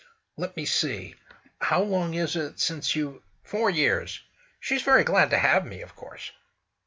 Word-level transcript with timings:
"Let 0.35 0.57
me 0.57 0.65
see—how 0.65 1.83
long 1.83 2.15
is 2.15 2.35
it 2.35 2.59
since 2.59 2.95
you——?" 2.95 3.21
"Four 3.43 3.69
years. 3.69 4.19
She's 4.59 4.81
very 4.81 5.03
glad 5.03 5.29
to 5.29 5.37
have 5.37 5.63
me, 5.63 5.81
of 5.83 5.95
course." 5.95 6.31